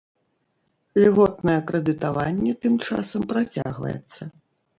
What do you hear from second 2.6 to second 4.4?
тым часам працягваецца.